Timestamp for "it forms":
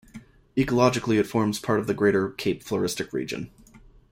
1.19-1.59